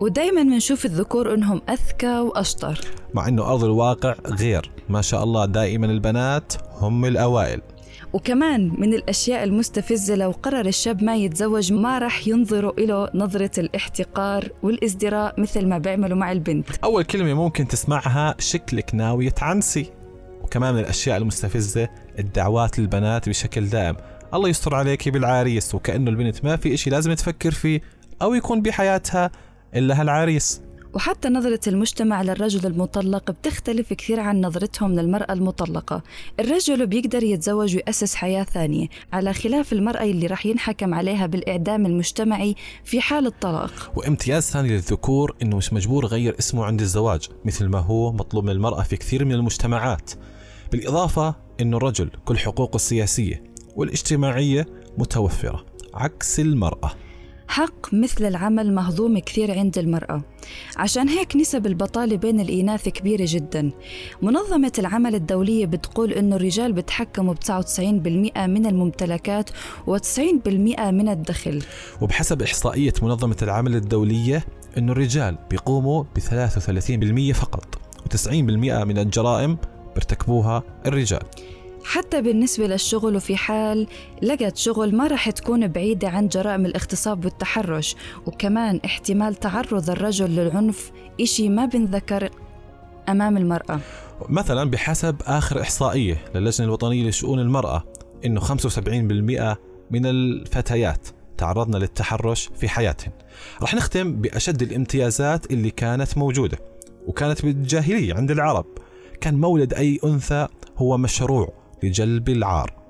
ودايما 0.00 0.42
بنشوف 0.42 0.84
الذكور 0.84 1.34
إنهم 1.34 1.62
أذكى 1.70 2.18
وأشطر. 2.18 2.80
مع 3.14 3.28
إنه 3.28 3.42
أرض 3.50 3.64
الواقع 3.64 4.14
غير. 4.26 4.70
ما 4.88 5.02
شاء 5.02 5.24
الله 5.24 5.46
دائما 5.46 5.86
البنات 5.86 6.52
هم 6.74 7.04
الأوائل. 7.04 7.60
وكمان 8.12 8.72
من 8.78 8.94
الأشياء 8.94 9.44
المستفزة 9.44 10.14
لو 10.14 10.30
قرر 10.30 10.66
الشاب 10.66 11.04
ما 11.04 11.16
يتزوج 11.16 11.72
ما 11.72 11.98
رح 11.98 12.28
ينظروا 12.28 12.72
له 12.80 13.08
نظرة 13.14 13.60
الاحتقار 13.60 14.48
والإزدراء 14.62 15.40
مثل 15.40 15.66
ما 15.66 15.78
بيعملوا 15.78 16.16
مع 16.16 16.32
البنت. 16.32 16.66
أول 16.84 17.04
كلمة 17.04 17.34
ممكن 17.34 17.68
تسمعها 17.68 18.34
شكلك 18.38 18.94
ناوية 18.94 19.30
تعنسي. 19.30 19.90
وكمان 20.42 20.74
من 20.74 20.80
الأشياء 20.80 21.16
المستفزة 21.16 21.88
الدعوات 22.18 22.78
للبنات 22.78 23.28
بشكل 23.28 23.66
دائم. 23.66 23.96
الله 24.34 24.48
يستر 24.48 24.74
عليك 24.74 25.08
بالعريس 25.08 25.74
وكأنه 25.74 26.10
البنت 26.10 26.44
ما 26.44 26.56
في 26.56 26.74
إشي 26.74 26.90
لازم 26.90 27.12
تفكر 27.12 27.50
فيه 27.50 27.80
أو 28.22 28.34
يكون 28.34 28.62
بحياتها 28.62 29.30
إلا 29.74 30.00
هالعريس. 30.00 30.60
وحتى 30.94 31.28
نظرة 31.28 31.60
المجتمع 31.66 32.22
للرجل 32.22 32.66
المطلق 32.66 33.30
بتختلف 33.30 33.92
كثير 33.92 34.20
عن 34.20 34.40
نظرتهم 34.40 34.92
للمرأة 34.94 35.32
المطلقة. 35.32 36.02
الرجل 36.40 36.86
بيقدر 36.86 37.22
يتزوج 37.22 37.76
ويأسس 37.76 38.14
حياة 38.14 38.44
ثانية 38.44 38.86
على 39.12 39.32
خلاف 39.32 39.72
المرأة 39.72 40.02
اللي 40.02 40.26
رح 40.26 40.46
ينحكم 40.46 40.94
عليها 40.94 41.26
بالإعدام 41.26 41.86
المجتمعي 41.86 42.54
في 42.84 43.00
حال 43.00 43.26
الطلاق. 43.26 43.92
وامتياز 43.96 44.42
ثاني 44.42 44.68
للذكور 44.68 45.36
إنه 45.42 45.56
مش 45.56 45.72
مجبور 45.72 46.04
يغير 46.04 46.38
اسمه 46.38 46.64
عند 46.64 46.80
الزواج 46.80 47.28
مثل 47.44 47.66
ما 47.66 47.78
هو 47.78 48.12
مطلوب 48.12 48.44
من 48.44 48.50
المرأة 48.50 48.82
في 48.82 48.96
كثير 48.96 49.24
من 49.24 49.32
المجتمعات. 49.32 50.10
بالإضافة 50.72 51.34
إنه 51.60 51.76
الرجل 51.76 52.10
كل 52.24 52.38
حقوقه 52.38 52.76
السياسية 52.76 53.51
والاجتماعية 53.76 54.66
متوفرة. 54.98 55.64
عكس 55.94 56.40
المرأة. 56.40 56.92
حق 57.48 57.94
مثل 57.94 58.24
العمل 58.24 58.74
مهضوم 58.74 59.18
كثير 59.18 59.58
عند 59.58 59.78
المرأة. 59.78 60.22
عشان 60.76 61.08
هيك 61.08 61.36
نسب 61.36 61.66
البطالة 61.66 62.16
بين 62.16 62.40
الإناث 62.40 62.88
كبيرة 62.88 63.24
جدا. 63.28 63.70
منظمة 64.22 64.72
العمل 64.78 65.14
الدولية 65.14 65.66
بتقول 65.66 66.12
إنه 66.12 66.36
الرجال 66.36 66.72
بتحكموا 66.72 67.34
ب 67.34 67.38
99% 67.38 68.46
من 68.46 68.66
الممتلكات 68.66 69.50
و90% 69.86 70.80
من 70.80 71.08
الدخل. 71.08 71.62
وبحسب 72.00 72.42
إحصائية 72.42 72.92
منظمة 73.02 73.36
العمل 73.42 73.74
الدولية 73.76 74.44
إنه 74.78 74.92
الرجال 74.92 75.38
بيقوموا 75.50 76.02
ب 76.02 76.18
33% 76.18 77.32
فقط 77.32 77.74
و90% 77.98 78.30
من 78.84 78.98
الجرائم 78.98 79.58
بيرتكبوها 79.94 80.62
الرجال. 80.86 81.22
حتى 81.92 82.22
بالنسبة 82.22 82.66
للشغل 82.66 83.16
وفي 83.16 83.36
حال 83.36 83.86
لقت 84.22 84.56
شغل 84.56 84.96
ما 84.96 85.06
رح 85.06 85.30
تكون 85.30 85.66
بعيدة 85.66 86.08
عن 86.08 86.28
جرائم 86.28 86.66
الاغتصاب 86.66 87.24
والتحرش 87.24 87.96
وكمان 88.26 88.80
احتمال 88.84 89.34
تعرض 89.34 89.90
الرجل 89.90 90.30
للعنف 90.30 90.90
إشي 91.20 91.48
ما 91.48 91.66
بنذكر 91.66 92.30
أمام 93.08 93.36
المرأة. 93.36 93.80
مثلا 94.28 94.70
بحسب 94.70 95.16
آخر 95.26 95.60
إحصائية 95.60 96.24
للجنة 96.34 96.66
الوطنية 96.66 97.08
لشؤون 97.08 97.38
المرأة 97.38 97.84
إنه 98.24 98.40
75% 98.40 99.56
من 99.90 100.06
الفتيات 100.06 101.08
تعرضن 101.38 101.78
للتحرش 101.78 102.50
في 102.56 102.68
حياتهن. 102.68 103.12
رح 103.62 103.74
نختم 103.74 104.12
بأشد 104.12 104.62
الامتيازات 104.62 105.52
اللي 105.52 105.70
كانت 105.70 106.18
موجودة 106.18 106.58
وكانت 107.06 107.44
بالجاهلية 107.44 108.14
عند 108.14 108.30
العرب. 108.30 108.66
كان 109.20 109.34
مولد 109.34 109.74
أي 109.74 110.00
أنثى 110.04 110.48
هو 110.76 110.98
مشروع. 110.98 111.61
لجلب 111.82 112.28
العار. 112.28 112.82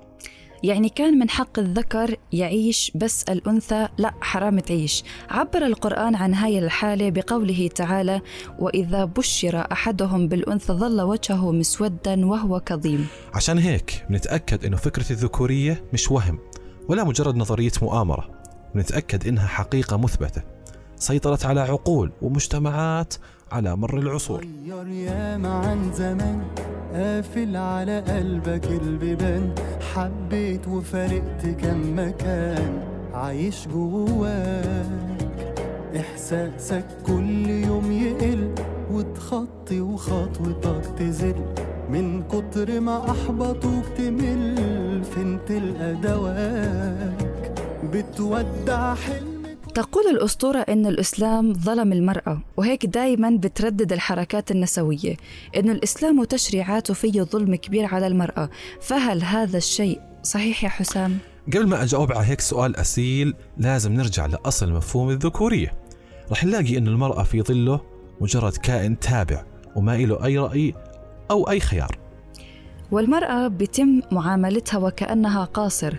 يعني 0.62 0.88
كان 0.88 1.18
من 1.18 1.30
حق 1.30 1.58
الذكر 1.58 2.16
يعيش 2.32 2.92
بس 2.94 3.22
الأنثى 3.22 3.88
لا 3.98 4.14
حرام 4.20 4.58
تعيش. 4.60 5.04
عبر 5.30 5.66
القرآن 5.66 6.14
عن 6.14 6.34
هاي 6.34 6.58
الحالة 6.58 7.10
بقوله 7.10 7.68
تعالى 7.68 8.20
وإذا 8.58 9.04
بشر 9.04 9.66
أحدهم 9.72 10.28
بالأنثى 10.28 10.72
ظل 10.72 11.00
وجهه 11.00 11.52
مسودا 11.52 12.26
وهو 12.26 12.60
كظيم. 12.60 13.06
عشان 13.34 13.58
هيك 13.58 14.06
بنتأكد 14.10 14.64
إنه 14.64 14.76
فكرة 14.76 15.12
الذكورية 15.12 15.84
مش 15.92 16.10
وهم 16.10 16.38
ولا 16.88 17.04
مجرد 17.04 17.36
نظرية 17.36 17.72
مؤامرة. 17.82 18.30
بنتأكد 18.74 19.28
إنها 19.28 19.46
حقيقة 19.46 19.96
مثبتة. 19.96 20.42
سيطرت 20.96 21.46
على 21.46 21.60
عقول 21.60 22.12
ومجتمعات 22.22 23.14
على 23.52 23.76
مر 23.76 23.98
العصور. 23.98 24.46
غير 24.66 24.88
ياما 24.88 25.48
عن 25.48 25.92
زمان 25.92 26.42
قافل 26.94 27.56
على 27.56 28.00
قلبك 28.00 28.66
البيبان. 28.66 29.54
حبيت 29.94 30.68
وفارقت 30.68 31.46
كم 31.46 31.98
مكان 31.98 32.84
عايش 33.14 33.68
جواك. 33.68 34.86
إحساسك 35.96 36.84
كل 37.06 37.50
يوم 37.50 37.92
يقل 37.92 38.54
وتخطي 38.92 39.80
وخطوتك 39.80 40.84
تزل. 40.98 41.34
من 41.90 42.22
كتر 42.22 42.80
ما 42.80 43.10
احبطوك 43.10 43.84
تمل 43.98 45.04
فين 45.04 45.38
تلقى 45.46 45.94
دواك 45.94 47.60
بتودع 47.92 48.94
حلمك 48.94 49.31
تقول 49.74 50.06
الأسطورة 50.06 50.58
أن 50.58 50.86
الإسلام 50.86 51.52
ظلم 51.52 51.92
المرأة 51.92 52.42
وهيك 52.56 52.86
دايما 52.86 53.30
بتردد 53.30 53.92
الحركات 53.92 54.50
النسوية 54.50 55.16
أن 55.56 55.70
الإسلام 55.70 56.18
وتشريعاته 56.18 56.94
فيه 56.94 57.22
ظلم 57.22 57.54
كبير 57.54 57.94
على 57.94 58.06
المرأة. 58.06 58.50
فهل 58.80 59.22
هذا 59.22 59.58
الشيء 59.58 60.00
صحيح 60.22 60.64
يا 60.64 60.68
حسام؟ 60.68 61.18
قبل 61.46 61.66
ما 61.66 61.82
أجاوب 61.82 62.12
على 62.12 62.26
هيك 62.26 62.40
سؤال 62.40 62.76
أسيل 62.76 63.34
لازم 63.58 63.92
نرجع 63.92 64.26
لأصل 64.26 64.72
مفهوم 64.72 65.10
الذكورية. 65.10 65.72
رح 66.30 66.44
نلاقي 66.44 66.78
أن 66.78 66.88
المرأة 66.88 67.22
في 67.22 67.42
ظله 67.42 67.80
مجرد 68.20 68.56
كائن 68.56 68.98
تابع 68.98 69.44
وما 69.76 69.96
له 69.96 70.24
أي 70.24 70.38
رأي 70.38 70.74
أو 71.30 71.50
أي 71.50 71.60
خيار. 71.60 72.01
والمرأة 72.92 73.48
بيتم 73.48 74.00
معاملتها 74.12 74.78
وكأنها 74.78 75.44
قاصر 75.44 75.94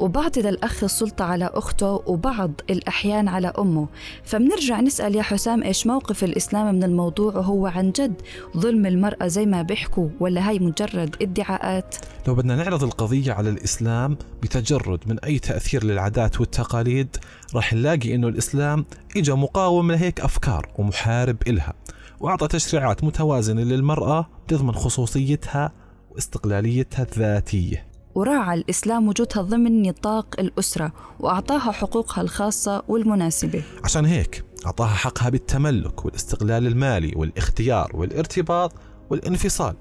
وبعض 0.00 0.38
للأخ 0.38 0.84
السلطة 0.84 1.24
على 1.24 1.50
أخته 1.54 2.02
وبعض 2.06 2.52
الأحيان 2.70 3.28
على 3.28 3.52
أمه. 3.58 3.88
فبنرجع 4.24 4.80
نسأل 4.80 5.14
يا 5.16 5.22
حسام 5.22 5.62
إيش 5.62 5.86
موقف 5.86 6.24
الإسلام 6.24 6.74
من 6.74 6.84
الموضوع 6.84 7.34
وهو 7.34 7.66
عن 7.66 7.90
جد 7.90 8.14
ظلم 8.56 8.86
المرأة 8.86 9.26
زي 9.26 9.46
ما 9.46 9.62
بيحكوا 9.62 10.08
ولا 10.20 10.48
هاي 10.48 10.58
مجرد 10.58 11.16
ادعاءات؟ 11.22 11.96
لو 12.28 12.34
بدنا 12.34 12.56
نعرض 12.56 12.84
القضية 12.84 13.32
على 13.32 13.50
الإسلام 13.50 14.16
بتجرد 14.42 15.00
من 15.06 15.18
أي 15.18 15.38
تأثير 15.38 15.84
للعادات 15.84 16.40
والتقاليد 16.40 17.16
راح 17.54 17.72
نلاقي 17.72 18.14
إنه 18.14 18.28
الإسلام 18.28 18.84
إجا 19.16 19.34
مقاوم 19.34 19.92
لهيك 19.92 20.20
أفكار 20.20 20.68
ومحارب 20.78 21.36
إلها 21.46 21.74
وأعطى 22.20 22.48
تشريعات 22.48 23.04
متوازنة 23.04 23.62
للمرأة 23.62 24.28
تضمن 24.48 24.72
خصوصيتها 24.72 25.85
واستقلاليتها 26.16 27.02
الذاتية. 27.02 27.86
وراعى 28.14 28.58
الإسلام 28.58 29.08
وجودها 29.08 29.42
ضمن 29.42 29.82
نطاق 29.82 30.26
الأسرة 30.38 30.92
وأعطاها 31.20 31.72
حقوقها 31.72 32.22
الخاصة 32.22 32.82
والمناسبة. 32.88 33.62
عشان 33.84 34.04
هيك 34.04 34.44
أعطاها 34.66 34.94
حقها 34.94 35.28
بالتملك 35.28 36.04
والاستقلال 36.04 36.66
المالي 36.66 37.12
والاختيار 37.16 37.90
والارتباط 37.94 38.72
والانفصال 39.10 39.76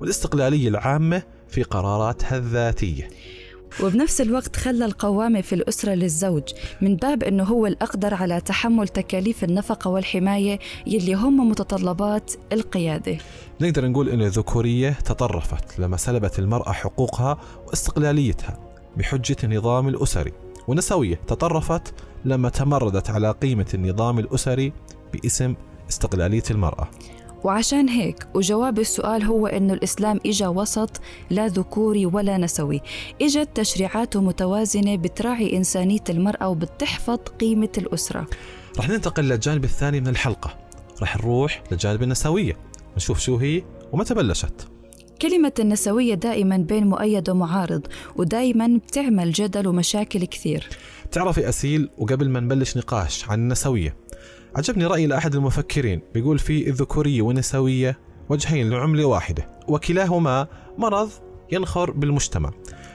والاستقلالية 0.00 0.68
العامة 0.68 1.22
في 1.48 1.62
قراراتها 1.62 2.36
الذاتية. 2.36 3.08
وبنفس 3.82 4.20
الوقت 4.20 4.56
خلى 4.56 4.84
القوامة 4.84 5.40
في 5.40 5.54
الأسرة 5.54 5.94
للزوج 5.94 6.42
من 6.80 6.96
باب 6.96 7.22
أنه 7.22 7.44
هو 7.44 7.66
الأقدر 7.66 8.14
على 8.14 8.40
تحمل 8.40 8.88
تكاليف 8.88 9.44
النفقة 9.44 9.90
والحماية 9.90 10.58
يلي 10.86 11.14
هم 11.14 11.48
متطلبات 11.48 12.32
القيادة. 12.52 13.18
نقدر 13.60 13.88
نقول 13.88 14.08
أن 14.08 14.22
الذكورية 14.22 14.90
تطرفت 14.90 15.78
لما 15.78 15.96
سلبت 15.96 16.38
المرأة 16.38 16.72
حقوقها 16.72 17.38
واستقلاليتها 17.66 18.58
بحجة 18.96 19.36
النظام 19.44 19.88
الأسري 19.88 20.32
ونسوية 20.68 21.20
تطرفت 21.26 21.94
لما 22.24 22.48
تمردت 22.48 23.10
على 23.10 23.30
قيمة 23.30 23.66
النظام 23.74 24.18
الأسري 24.18 24.72
باسم 25.12 25.54
استقلالية 25.88 26.42
المرأة. 26.50 26.88
وعشان 27.44 27.88
هيك 27.88 28.28
وجواب 28.34 28.78
السؤال 28.78 29.22
هو 29.22 29.46
إنه 29.46 29.72
الإسلام 29.72 30.20
إجا 30.26 30.48
وسط 30.48 31.00
لا 31.30 31.46
ذكوري 31.46 32.06
ولا 32.06 32.36
نسوي. 32.38 32.80
إجت 33.22 33.48
تشريعاته 33.54 34.20
متوازنة 34.20 34.96
بتراعي 34.96 35.56
إنسانية 35.56 36.04
المرأة 36.10 36.48
وبتحفظ 36.48 37.18
قيمة 37.40 37.72
الأسرة. 37.78 38.26
رح 38.78 38.88
ننتقل 38.88 39.24
للجانب 39.24 39.64
الثاني 39.64 40.00
من 40.00 40.08
الحلقة. 40.08 40.50
رح 41.02 41.16
نروح 41.16 41.62
للجانب 41.70 42.02
النسوية. 42.02 42.67
نشوف 42.98 43.18
شو 43.20 43.36
هي 43.36 43.62
ومتى 43.92 44.14
بلشت 44.14 44.68
كلمة 45.22 45.52
النسوية 45.58 46.14
دائما 46.14 46.56
بين 46.56 46.86
مؤيد 46.86 47.30
ومعارض 47.30 47.86
ودائما 48.16 48.80
بتعمل 48.86 49.32
جدل 49.32 49.68
ومشاكل 49.68 50.24
كثير. 50.24 50.68
تعرفي 51.12 51.48
أسيل 51.48 51.90
وقبل 51.98 52.30
ما 52.30 52.40
نبلش 52.40 52.76
نقاش 52.76 53.28
عن 53.28 53.38
النسوية 53.38 53.96
عجبني 54.56 54.86
رأي 54.86 55.06
لأحد 55.06 55.34
المفكرين 55.34 56.00
بيقول 56.14 56.38
في 56.38 56.68
الذكورية 56.68 57.22
والنسوية 57.22 57.98
وجهين 58.28 58.70
لعملة 58.70 59.04
واحدة 59.04 59.46
وكلاهما 59.68 60.46
مرض 60.78 61.10
ينخر 61.52 61.90
بالمجتمع. 61.90 62.50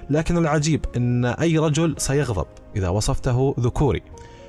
لكن 0.09 0.37
العجيب 0.37 0.85
أن 0.97 1.25
أي 1.25 1.57
رجل 1.57 1.95
سيغضب 1.97 2.47
إذا 2.75 2.89
وصفته 2.89 3.55
ذكوري 3.59 4.01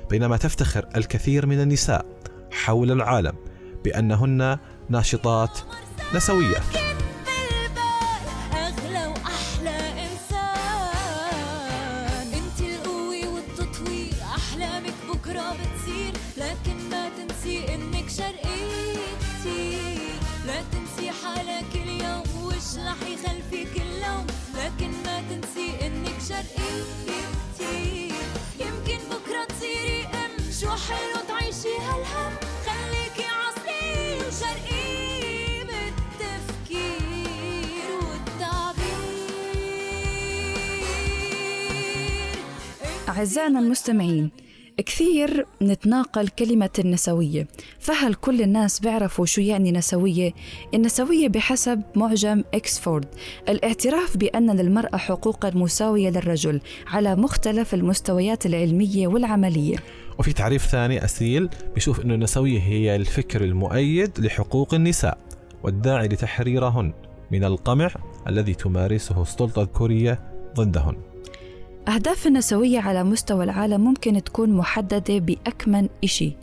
بينما 0.09 0.37
تفتخر 0.37 0.87
الكثير 0.95 1.45
من 1.45 1.61
النساء 1.61 2.05
حول 2.51 2.91
العالم 2.91 3.33
بأنهن 3.83 4.57
ناشطات 4.89 5.59
نسويات 6.15 6.84
أعزائنا 43.15 43.59
المستمعين 43.59 44.31
كثير 44.77 45.45
نتناقل 45.61 46.27
كلمة 46.27 46.69
النسوية. 46.79 47.47
فهل 47.79 48.13
كل 48.13 48.41
الناس 48.41 48.79
بيعرفوا 48.79 49.25
شو 49.25 49.41
يعني 49.41 49.71
نسوية؟ 49.71 50.33
النسوية 50.73 51.27
بحسب 51.27 51.81
معجم 51.95 52.43
إكسفورد. 52.53 53.05
الاعتراف 53.49 54.17
بأن 54.17 54.51
للمرأة 54.51 54.97
حقوقا 54.97 55.49
مساوية 55.49 56.09
للرجل 56.09 56.61
على 56.87 57.15
مختلف 57.15 57.73
المستويات 57.73 58.45
العلمية 58.45 59.07
والعملية. 59.07 59.77
وفي 60.19 60.33
تعريف 60.33 60.65
ثاني 60.65 61.05
أسيل 61.05 61.49
بيشوف 61.75 62.01
أنه 62.01 62.13
النسوية 62.13 62.59
هي 62.59 62.95
الفكر 62.95 63.43
المؤيد 63.43 64.19
لحقوق 64.19 64.73
النساء 64.73 65.17
والداعي 65.63 66.07
لتحريرهن 66.07 66.93
من 67.31 67.43
القمع 67.43 67.89
الذي 68.27 68.53
تمارسه 68.53 69.21
السلطة 69.21 69.61
الذكورية 69.61 70.19
ضدهن. 70.55 71.14
أهداف 71.87 72.27
النسوية 72.27 72.79
على 72.79 73.03
مستوى 73.03 73.43
العالم 73.43 73.81
ممكن 73.81 74.23
تكون 74.23 74.49
محددة 74.49 75.19
بأكمن 75.19 75.89
إشي. 76.03 76.33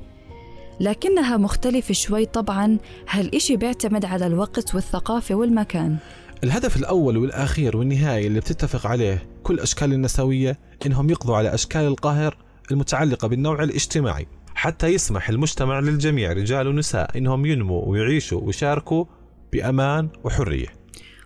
لكنها 0.80 1.36
مختلفة 1.36 1.94
شوي 1.94 2.26
طبعا. 2.26 2.78
هالإشي 3.08 3.56
بيعتمد 3.56 4.04
على 4.04 4.26
الوقت 4.26 4.74
والثقافة 4.74 5.34
والمكان؟ 5.34 5.96
الهدف 6.44 6.76
الأول 6.76 7.16
والأخير 7.16 7.76
والنهائي 7.76 8.26
اللي 8.26 8.40
بتتفق 8.40 8.86
عليه 8.86 9.22
كل 9.42 9.60
أشكال 9.60 9.92
النسوية 9.92 10.58
إنهم 10.86 11.10
يقضوا 11.10 11.36
على 11.36 11.54
أشكال 11.54 11.82
القهر 11.82 12.36
المتعلقة 12.70 13.28
بالنوع 13.28 13.62
الاجتماعي. 13.62 14.26
حتى 14.54 14.86
يسمح 14.86 15.28
المجتمع 15.28 15.80
للجميع 15.80 16.32
رجال 16.32 16.68
ونساء 16.68 17.18
إنهم 17.18 17.46
ينموا 17.46 17.84
ويعيشوا 17.86 18.40
ويشاركوا 18.40 19.04
بأمان 19.52 20.08
وحرية. 20.24 20.81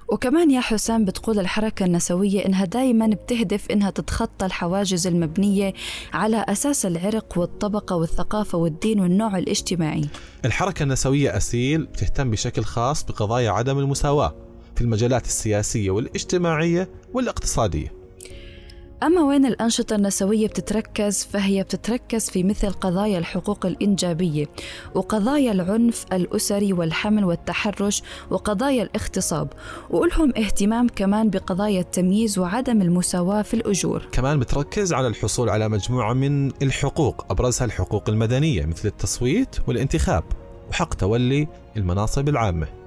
وكمان 0.09 0.51
يا 0.51 0.61
حسام 0.61 1.05
بتقول 1.05 1.39
الحركة 1.39 1.85
النسوية 1.85 2.47
إنها 2.47 2.65
دايما 2.65 3.07
بتهدف 3.07 3.71
إنها 3.71 3.91
تتخطى 3.91 4.47
الحواجز 4.47 5.07
المبنية 5.07 5.75
على 6.13 6.45
أساس 6.49 6.87
العرق 6.87 7.39
والطبقة 7.39 7.97
والثقافة 7.97 8.59
والدين 8.59 9.01
والنوع 9.01 9.39
الاجتماعي. 9.39 10.09
الحركة 10.45 10.83
النسوية 10.83 11.37
أسيل 11.37 11.87
بتهتم 11.87 12.31
بشكل 12.31 12.65
خاص 12.65 13.05
بقضايا 13.05 13.51
عدم 13.51 13.79
المساواة 13.79 14.35
في 14.75 14.81
المجالات 14.81 15.27
السياسية 15.27 15.91
والاجتماعية 15.91 16.91
والاقتصادية. 17.15 17.96
أما 19.03 19.23
وين 19.23 19.47
الأنشطة 19.47 19.97
النسوية 19.97 20.47
بتتركز 20.47 21.25
فهي 21.25 21.63
بتتركز 21.63 22.31
في 22.31 22.43
مثل 22.43 22.71
قضايا 22.71 23.19
الحقوق 23.19 23.67
الإنجابية 23.67 24.47
وقضايا 24.95 25.53
العنف 25.53 26.05
الأسري 26.13 26.73
والحمل 26.73 27.25
والتحرش 27.25 28.03
وقضايا 28.31 28.83
الاغتصاب 28.83 29.53
وإلهم 29.91 30.33
اهتمام 30.37 30.89
كمان 30.89 31.31
بقضايا 31.31 31.81
التمييز 31.81 32.39
وعدم 32.39 32.83
المساواة 32.83 33.43
في 33.43 33.55
الأجور. 33.55 34.03
كمان 34.13 34.39
بتركز 34.39 34.93
على 34.93 35.07
الحصول 35.07 35.49
على 35.51 35.69
مجموعة 35.69 36.13
من 36.13 36.51
الحقوق 36.63 37.27
أبرزها 37.31 37.65
الحقوق 37.65 38.09
المدنية 38.09 38.67
مثل 38.67 38.89
التصويت 38.89 39.57
والانتخاب 39.67 40.25
وحق 40.71 40.95
تولي 40.95 41.49
المناصب 41.77 42.29
العامة. 42.29 42.86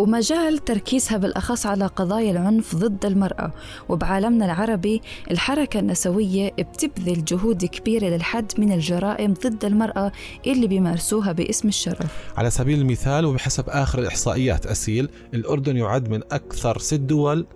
ومجال 0.00 0.58
تركيزها 0.58 1.16
بالأخص 1.16 1.66
على 1.66 1.86
قضايا 1.86 2.30
العنف 2.30 2.76
ضد 2.76 3.06
المرأة. 3.06 3.52
وبعالمنا 3.88 4.44
العربي 4.44 5.00
الحركة 5.30 5.80
النسوية 5.80 6.50
بتبذل 6.58 7.24
جهود 7.24 7.64
كبيرة 7.64 8.06
للحد 8.06 8.52
من 8.58 8.72
الجرائم 8.72 9.34
ضد 9.34 9.64
المرأة 9.64 10.12
اللي 10.46 10.66
بيمارسوها 10.66 11.32
باسم 11.32 11.68
الشرف. 11.68 12.32
على 12.36 12.50
سبيل 12.50 12.80
المثال 12.80 13.24
وبحسب 13.24 13.64
آخر 13.68 13.98
الإحصائيات 13.98 14.66
أسيل 14.66 15.08
الأردن 15.34 15.76
يعد 15.76 16.08
من 16.08 16.22
أكثر 16.32 16.78
ست 16.78 16.94
دول 16.94 17.46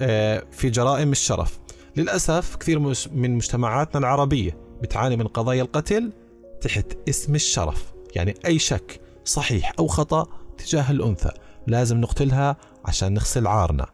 آه، 0.00 0.42
في 0.50 0.70
جرائم 0.70 1.12
الشرف. 1.12 1.58
للأسف 1.96 2.56
كثير 2.56 2.78
من 3.14 3.36
مجتمعاتنا 3.36 3.98
العربية 3.98 4.56
بتعاني 4.82 5.16
من 5.16 5.26
قضايا 5.26 5.62
القتل 5.62 6.12
تحت 6.60 6.86
اسم 7.08 7.34
الشرف. 7.34 7.92
يعني 8.16 8.34
أي 8.46 8.58
شك 8.58 9.00
صحيح 9.24 9.72
أو 9.78 9.86
خطأ 9.86 10.26
تجاه 10.58 10.90
الأنثى. 10.90 11.30
لازم 11.70 12.00
نقتلها 12.00 12.56
عشان 12.84 13.14
نغسل 13.14 13.46
عارنا. 13.46 13.86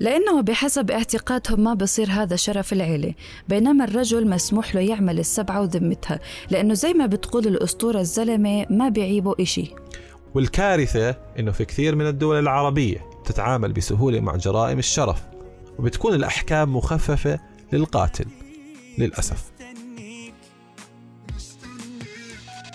لأنه 0.00 0.40
بحسب 0.40 0.90
اعتقادهم 0.90 1.60
ما 1.60 1.74
بصير 1.74 2.10
هذا 2.10 2.36
شرف 2.36 2.72
العيلة 2.72 3.14
بينما 3.48 3.84
الرجل 3.84 4.28
مسموح 4.28 4.74
له 4.74 4.80
يعمل 4.80 5.18
السبعة 5.18 5.60
وذمتها 5.60 6.20
لأنه 6.50 6.74
زي 6.74 6.92
ما 6.92 7.06
بتقول 7.06 7.46
الأسطورة 7.46 8.00
الزلمة 8.00 8.66
ما 8.70 8.88
بيعيبه 8.88 9.34
إشي. 9.40 9.74
والكارثة 10.34 11.16
إنه 11.38 11.52
في 11.52 11.64
كثير 11.64 11.96
من 11.96 12.06
الدول 12.06 12.38
العربية 12.38 13.10
تتعامل 13.24 13.72
بسهولة 13.72 14.20
مع 14.20 14.36
جرائم 14.36 14.78
الشرف 14.78 15.22
وبتكون 15.78 16.14
الأحكام 16.14 16.76
مخففة 16.76 17.40
للقاتل 17.72 18.24
للأسف. 18.98 19.50
مستنيك 19.60 20.34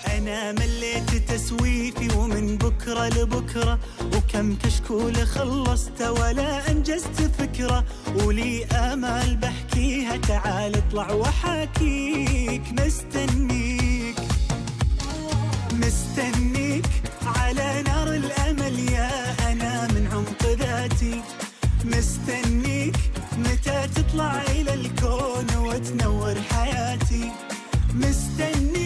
أنا 0.07 0.51
مليت 0.95 1.31
تسويفي 1.31 2.15
ومن 2.17 2.57
بكرة 2.57 3.07
لبكرة 3.07 3.79
وكم 4.15 4.55
كشكول 4.55 5.15
خلصت 5.15 6.01
ولا 6.01 6.71
أنجزت 6.71 7.31
فكرة. 7.39 7.85
ولي 8.23 8.65
آمال 8.65 9.37
بحكيها 9.37 10.17
تعال 10.17 10.75
اطلع 10.77 11.11
وحاكيك 11.11 12.61
مستنيك 12.79 14.15
مستنيك 15.73 16.85
على 17.25 17.83
نار 17.87 18.13
الأمل 18.13 18.79
يا 18.79 19.35
أنا 19.51 19.87
من 19.87 20.07
عمق 20.13 20.45
ذاتي. 20.59 21.21
مستنيك 21.85 22.95
متى 23.37 23.87
تطلع 23.95 24.41
إلى 24.41 24.73
الكون 24.73 25.55
وتنور 25.55 26.35
حياتي. 26.51 27.31
مستنيك 27.95 28.84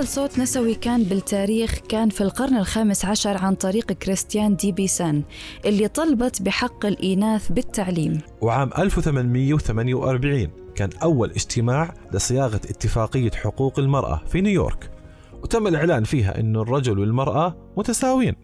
أول 0.00 0.08
صوت 0.08 0.38
نسوي 0.38 0.74
كان 0.74 1.02
بالتاريخ 1.02 1.78
كان 1.88 2.08
في 2.08 2.20
القرن 2.20 2.56
الخامس 2.56 3.04
عشر 3.04 3.36
عن 3.36 3.54
طريق 3.54 3.92
كريستيان 3.92 4.56
دي 4.56 4.72
بيسان 4.72 5.22
اللي 5.64 5.88
طلبت 5.88 6.42
بحق 6.42 6.86
الإناث 6.86 7.52
بالتعليم. 7.52 8.20
وعام 8.40 8.70
1848 8.78 10.48
كان 10.74 10.90
أول 11.02 11.30
اجتماع 11.30 11.94
لصياغة 12.12 12.56
اتفاقية 12.56 13.30
حقوق 13.30 13.78
المرأة 13.78 14.22
في 14.28 14.40
نيويورك. 14.40 14.90
وتم 15.42 15.66
الإعلان 15.66 16.04
فيها 16.04 16.40
أن 16.40 16.56
الرجل 16.56 16.98
والمرأة 16.98 17.56
متساويين 17.76 18.36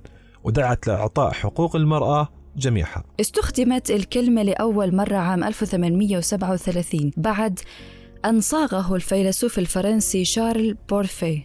ودعت 0.44 0.86
لإعطاء 0.86 1.32
حقوق 1.32 1.76
المرأة 1.76 2.28
جميعها. 2.56 3.04
استخدمت 3.20 3.90
الكلمة 3.90 4.42
لأول 4.42 4.96
مرة 4.96 5.16
عام 5.16 5.44
1837 5.44 7.10
بعد 7.16 7.60
أن 8.26 8.40
صاغه 8.40 8.94
الفيلسوف 8.94 9.58
الفرنسي 9.58 10.24
شارل 10.24 10.76
بورفي. 10.88 11.42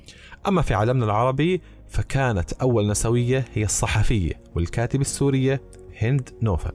أما 0.48 0.62
في 0.62 0.74
عالمنا 0.74 1.06
العربي 1.06 1.62
فكانت 1.90 2.54
أول 2.54 2.88
نسوية 2.88 3.46
هي 3.54 3.64
الصحفية 3.64 4.34
والكاتبة 4.56 5.02
السورية 5.02 5.62
هند 6.02 6.30
نوفل. 6.42 6.72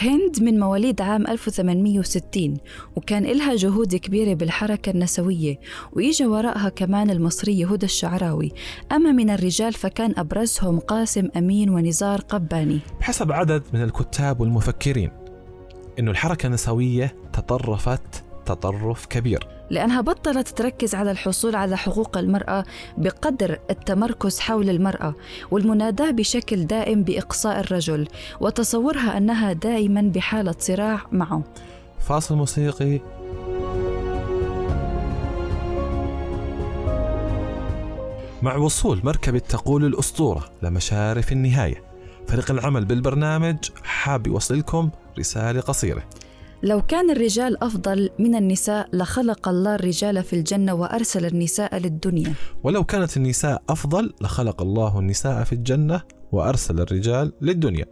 هند 0.00 0.42
من 0.42 0.60
مواليد 0.60 1.00
عام 1.00 1.26
1860 1.26 2.56
وكان 2.96 3.26
إلها 3.26 3.56
جهود 3.56 3.94
كبيرة 3.94 4.34
بالحركة 4.34 4.90
النسوية 4.90 5.60
وإجا 5.92 6.26
وراءها 6.26 6.68
كمان 6.68 7.10
المصرية 7.10 7.66
هدى 7.66 7.86
الشعراوي. 7.86 8.52
أما 8.92 9.12
من 9.12 9.30
الرجال 9.30 9.72
فكان 9.72 10.14
أبرزهم 10.16 10.78
قاسم 10.78 11.28
أمين 11.36 11.70
ونزار 11.70 12.20
قباني. 12.20 12.80
بحسب 13.00 13.32
عدد 13.32 13.62
من 13.72 13.82
الكتاب 13.82 14.40
والمفكرين 14.40 15.10
أنه 15.98 16.10
الحركة 16.10 16.46
النسوية 16.46 17.16
تطرفت 17.32 18.23
تطرف 18.44 19.06
كبير. 19.06 19.46
لأنها 19.70 20.00
بطلت 20.00 20.48
تركز 20.48 20.94
على 20.94 21.10
الحصول 21.10 21.56
على 21.56 21.76
حقوق 21.76 22.18
المرأة 22.18 22.64
بقدر 22.98 23.58
التمركز 23.70 24.40
حول 24.40 24.70
المرأة 24.70 25.14
والمناداة 25.50 26.10
بشكل 26.10 26.66
دائم 26.66 27.02
بإقصاء 27.02 27.60
الرجل 27.60 28.08
وتصورها 28.40 29.16
أنها 29.18 29.52
دائما 29.52 30.00
بحالة 30.02 30.54
صراع 30.58 31.00
معه. 31.12 31.42
فاصل 32.00 32.36
موسيقي. 32.36 33.00
مع 38.42 38.56
وصول 38.56 39.00
مركبة 39.04 39.38
تقول 39.38 39.84
الأسطورة 39.84 40.44
لمشارف 40.62 41.32
النهاية 41.32 41.82
فريق 42.28 42.50
العمل 42.50 42.84
بالبرنامج 42.84 43.56
حاب 43.84 44.26
يوصل 44.26 44.58
لكم 44.58 44.90
رسالة 45.18 45.60
قصيرة. 45.60 46.02
لو 46.64 46.82
كان 46.82 47.10
الرجال 47.10 47.64
أفضل 47.64 48.10
من 48.18 48.34
النساء 48.34 48.88
لخلق 48.92 49.48
الله 49.48 49.74
الرجال 49.74 50.22
في 50.24 50.32
الجنة 50.32 50.74
وأرسل 50.74 51.26
النساء 51.26 51.76
للدنيا. 51.76 52.32
ولو 52.62 52.84
كانت 52.84 53.16
النساء 53.16 53.62
أفضل 53.68 54.12
لخلق 54.20 54.62
الله 54.62 54.98
النساء 54.98 55.44
في 55.44 55.52
الجنة 55.52 56.02
وأرسل 56.32 56.80
الرجال 56.80 57.32
للدنيا. 57.40 57.86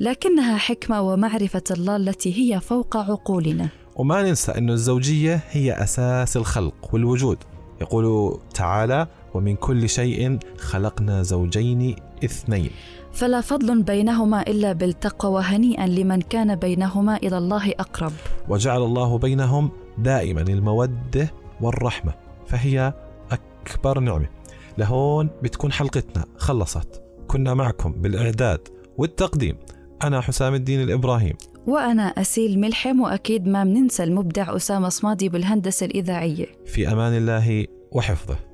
لكنها 0.00 0.56
حكمة 0.56 1.00
ومعرفة 1.00 1.62
الله 1.70 1.96
التي 1.96 2.52
هي 2.54 2.60
فوق 2.60 2.96
عقولنا. 2.96 3.68
وما 3.96 4.22
ننسى 4.22 4.52
أن 4.52 4.70
الزوجية 4.70 5.40
هي 5.50 5.72
أساس 5.72 6.36
الخلق 6.36 6.94
والوجود. 6.94 7.38
يقول 7.80 8.38
تعالى 8.54 9.06
ومن 9.34 9.56
كل 9.56 9.88
شيء 9.88 10.38
خلقنا 10.58 11.22
زوجين 11.22 11.96
اثنين 12.24 12.70
فلا 13.14 13.40
فضل 13.40 13.82
بينهما 13.82 14.42
إلا 14.42 14.72
بالتقوى 14.72 15.32
وهنيئا 15.32 15.86
لمن 15.86 16.20
كان 16.20 16.54
بينهما 16.56 17.16
إلى 17.16 17.38
الله 17.38 17.70
أقرب. 17.70 18.12
وجعل 18.48 18.82
الله 18.82 19.18
بينهم 19.18 19.70
دائما 19.98 20.40
المودة 20.40 21.30
والرحمة 21.60 22.14
فهي 22.46 22.92
أكبر 23.30 24.00
نعمة. 24.00 24.28
لهون 24.78 25.30
بتكون 25.42 25.72
حلقتنا 25.72 26.24
خلصت. 26.36 27.02
كنا 27.28 27.54
معكم 27.54 27.92
بالإعداد 27.92 28.68
والتقديم. 28.96 29.56
أنا 30.02 30.20
حسام 30.20 30.54
الدين 30.54 30.82
الإبراهيم. 30.82 31.34
وأنا 31.66 32.02
أسيل 32.02 32.60
ملحم 32.60 33.00
وأكيد 33.00 33.46
ما 33.46 33.64
مننسى 33.64 34.04
المبدع 34.04 34.56
أسامة 34.56 34.88
صمادي 34.88 35.28
بالهندسة 35.28 35.86
الإذاعية. 35.86 36.46
في 36.66 36.92
أمان 36.92 37.16
الله 37.16 37.66
وحفظه. 37.92 38.53